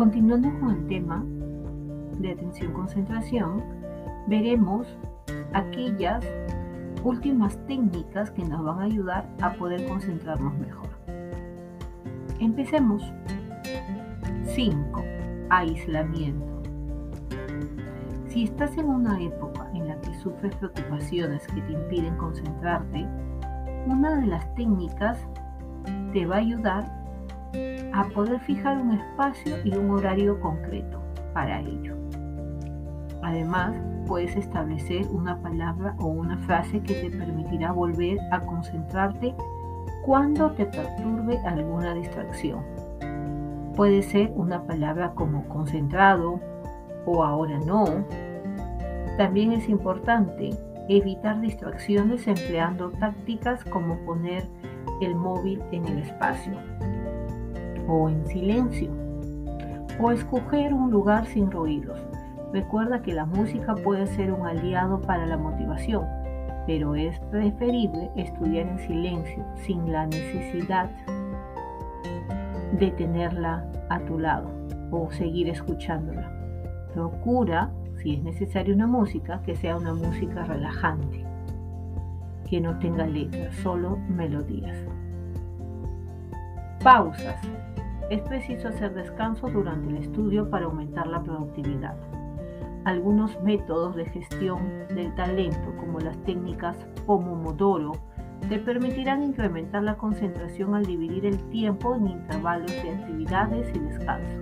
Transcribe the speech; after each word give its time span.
Continuando 0.00 0.48
con 0.60 0.70
el 0.70 0.86
tema 0.86 1.22
de 2.20 2.32
atención-concentración, 2.32 3.62
veremos 4.28 4.86
aquellas 5.52 6.24
últimas 7.04 7.58
técnicas 7.66 8.30
que 8.30 8.42
nos 8.42 8.64
van 8.64 8.78
a 8.78 8.84
ayudar 8.84 9.28
a 9.42 9.52
poder 9.52 9.86
concentrarnos 9.86 10.56
mejor. 10.56 10.88
Empecemos. 12.38 13.12
5. 14.46 15.04
Aislamiento. 15.50 16.62
Si 18.28 18.44
estás 18.44 18.78
en 18.78 18.86
una 18.86 19.22
época 19.22 19.70
en 19.74 19.86
la 19.86 20.00
que 20.00 20.14
sufres 20.14 20.56
preocupaciones 20.56 21.46
que 21.46 21.60
te 21.60 21.72
impiden 21.74 22.16
concentrarte, 22.16 23.06
una 23.84 24.16
de 24.16 24.28
las 24.28 24.54
técnicas 24.54 25.18
te 26.14 26.24
va 26.24 26.36
a 26.36 26.38
ayudar 26.38 26.99
a 27.92 28.04
poder 28.14 28.40
fijar 28.40 28.78
un 28.78 28.92
espacio 28.92 29.56
y 29.64 29.74
un 29.76 29.90
horario 29.90 30.40
concreto 30.40 31.00
para 31.32 31.60
ello. 31.60 31.96
Además, 33.22 33.74
puedes 34.06 34.34
establecer 34.36 35.06
una 35.08 35.40
palabra 35.40 35.94
o 35.98 36.06
una 36.06 36.38
frase 36.38 36.80
que 36.80 36.94
te 36.94 37.10
permitirá 37.10 37.72
volver 37.72 38.18
a 38.30 38.40
concentrarte 38.40 39.34
cuando 40.04 40.50
te 40.52 40.66
perturbe 40.66 41.38
alguna 41.46 41.94
distracción. 41.94 42.64
Puede 43.76 44.02
ser 44.02 44.32
una 44.34 44.62
palabra 44.64 45.12
como 45.14 45.46
concentrado 45.48 46.40
o 47.06 47.22
ahora 47.22 47.58
no. 47.58 47.84
También 49.16 49.52
es 49.52 49.68
importante 49.68 50.50
evitar 50.88 51.40
distracciones 51.40 52.26
empleando 52.26 52.90
tácticas 52.92 53.64
como 53.64 53.96
poner 53.98 54.44
el 55.00 55.14
móvil 55.14 55.62
en 55.70 55.86
el 55.86 55.98
espacio 55.98 56.54
o 57.88 58.08
en 58.08 58.26
silencio 58.26 58.90
o 60.00 60.10
escoger 60.10 60.72
un 60.72 60.90
lugar 60.90 61.26
sin 61.26 61.50
ruidos. 61.50 62.00
Recuerda 62.52 63.02
que 63.02 63.12
la 63.12 63.26
música 63.26 63.74
puede 63.74 64.06
ser 64.06 64.32
un 64.32 64.46
aliado 64.46 65.00
para 65.00 65.26
la 65.26 65.36
motivación, 65.36 66.04
pero 66.66 66.94
es 66.94 67.18
preferible 67.30 68.10
estudiar 68.16 68.66
en 68.66 68.78
silencio 68.78 69.44
sin 69.66 69.92
la 69.92 70.06
necesidad 70.06 70.90
de 72.78 72.90
tenerla 72.92 73.64
a 73.88 74.00
tu 74.00 74.18
lado 74.18 74.48
o 74.90 75.10
seguir 75.12 75.48
escuchándola. 75.48 76.30
Procura, 76.94 77.70
si 78.02 78.14
es 78.14 78.22
necesario 78.22 78.74
una 78.74 78.86
música, 78.86 79.40
que 79.42 79.54
sea 79.54 79.76
una 79.76 79.94
música 79.94 80.44
relajante, 80.44 81.24
que 82.48 82.60
no 82.60 82.78
tenga 82.78 83.06
letras, 83.06 83.54
solo 83.56 83.96
melodías. 84.08 84.76
Pausas. 86.82 87.36
Es 88.10 88.22
preciso 88.22 88.66
hacer 88.66 88.92
descanso 88.92 89.48
durante 89.48 89.88
el 89.88 89.98
estudio 89.98 90.50
para 90.50 90.64
aumentar 90.64 91.06
la 91.06 91.22
productividad. 91.22 91.94
Algunos 92.84 93.40
métodos 93.40 93.94
de 93.94 94.04
gestión 94.06 94.88
del 94.88 95.14
talento, 95.14 95.72
como 95.78 96.00
las 96.00 96.16
técnicas 96.24 96.76
Pomodoro, 97.06 97.92
te 98.48 98.58
permitirán 98.58 99.22
incrementar 99.22 99.84
la 99.84 99.96
concentración 99.96 100.74
al 100.74 100.86
dividir 100.86 101.24
el 101.24 101.38
tiempo 101.50 101.94
en 101.94 102.08
intervalos 102.08 102.72
de 102.72 102.90
actividades 102.90 103.72
y 103.76 103.78
descanso. 103.78 104.36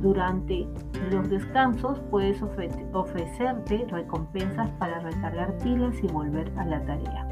Durante 0.00 0.68
los 1.10 1.28
descansos 1.28 1.98
puedes 2.08 2.40
ofrecerte 2.40 3.84
recompensas 3.90 4.70
para 4.78 5.00
recargar 5.00 5.58
pilas 5.58 5.96
y 6.04 6.06
volver 6.06 6.52
a 6.56 6.64
la 6.66 6.84
tarea. 6.84 7.26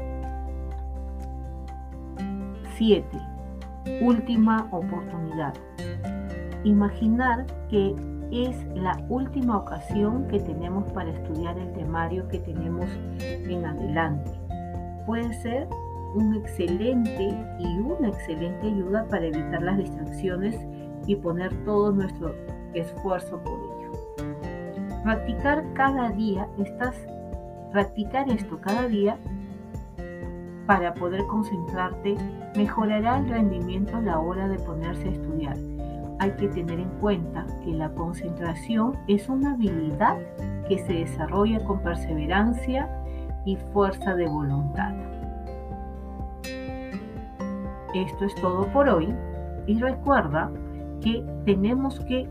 7 2.75 3.28
última 4.01 4.67
oportunidad. 4.71 5.53
Imaginar 6.63 7.45
que 7.69 7.95
es 8.31 8.55
la 8.75 8.97
última 9.09 9.57
ocasión 9.57 10.27
que 10.27 10.39
tenemos 10.39 10.89
para 10.91 11.09
estudiar 11.09 11.57
el 11.57 11.71
temario 11.73 12.27
que 12.27 12.39
tenemos 12.39 12.89
en 13.19 13.65
adelante. 13.65 14.31
Puede 15.05 15.33
ser 15.41 15.67
un 16.15 16.35
excelente 16.35 17.35
y 17.59 17.79
una 17.79 18.09
excelente 18.09 18.67
ayuda 18.67 19.07
para 19.07 19.25
evitar 19.25 19.61
las 19.61 19.77
distracciones 19.77 20.55
y 21.07 21.15
poner 21.15 21.53
todo 21.65 21.91
nuestro 21.91 22.35
esfuerzo 22.73 23.39
por 23.43 23.59
ello. 23.59 25.03
Practicar 25.03 25.63
cada 25.73 26.09
día, 26.11 26.47
estás, 26.59 26.95
practicar 27.71 28.29
esto 28.29 28.59
cada 28.61 28.87
día 28.87 29.17
para 30.69 30.93
poder 30.93 31.25
concentrarte 31.25 32.15
mejorará 32.55 33.17
el 33.17 33.27
rendimiento 33.27 33.97
a 33.97 34.01
la 34.01 34.19
hora 34.19 34.47
de 34.47 34.59
ponerse 34.59 35.07
a 35.07 35.11
estudiar. 35.13 35.57
Hay 36.19 36.29
que 36.33 36.47
tener 36.47 36.79
en 36.79 36.89
cuenta 36.99 37.47
que 37.63 37.71
la 37.71 37.89
concentración 37.89 38.95
es 39.07 39.27
una 39.29 39.53
habilidad 39.53 40.19
que 40.67 40.77
se 40.77 40.93
desarrolla 40.93 41.63
con 41.63 41.81
perseverancia 41.81 42.87
y 43.47 43.55
fuerza 43.73 44.13
de 44.13 44.27
voluntad. 44.27 44.93
Esto 47.95 48.25
es 48.25 48.35
todo 48.35 48.67
por 48.71 48.89
hoy 48.89 49.11
y 49.65 49.79
recuerda 49.79 50.51
que 51.01 51.25
tenemos 51.45 51.99
que 52.01 52.29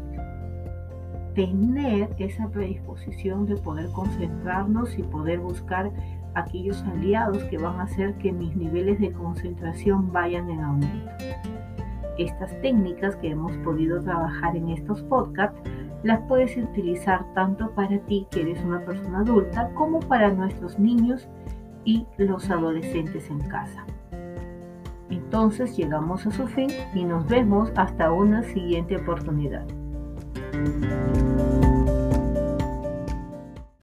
tener 1.34 2.14
esa 2.18 2.46
predisposición 2.46 3.46
de 3.46 3.56
poder 3.56 3.90
concentrarnos 3.90 4.96
y 4.96 5.02
poder 5.02 5.40
buscar 5.40 5.90
aquellos 6.38 6.82
aliados 6.84 7.42
que 7.44 7.58
van 7.58 7.80
a 7.80 7.84
hacer 7.84 8.14
que 8.14 8.32
mis 8.32 8.54
niveles 8.56 9.00
de 9.00 9.12
concentración 9.12 10.12
vayan 10.12 10.48
en 10.50 10.60
aumento. 10.60 11.10
Estas 12.18 12.60
técnicas 12.60 13.16
que 13.16 13.30
hemos 13.30 13.52
podido 13.58 14.02
trabajar 14.02 14.56
en 14.56 14.70
estos 14.70 15.02
podcasts 15.02 15.60
las 16.02 16.20
puedes 16.22 16.56
utilizar 16.56 17.24
tanto 17.34 17.70
para 17.72 17.98
ti 18.00 18.26
que 18.30 18.42
eres 18.42 18.62
una 18.64 18.84
persona 18.84 19.20
adulta 19.20 19.70
como 19.74 20.00
para 20.00 20.32
nuestros 20.32 20.78
niños 20.78 21.28
y 21.84 22.06
los 22.16 22.50
adolescentes 22.50 23.30
en 23.30 23.40
casa. 23.40 23.84
Entonces 25.10 25.76
llegamos 25.76 26.26
a 26.26 26.30
su 26.30 26.46
fin 26.46 26.70
y 26.94 27.04
nos 27.04 27.26
vemos 27.26 27.72
hasta 27.76 28.12
una 28.12 28.42
siguiente 28.42 28.96
oportunidad. 28.96 29.66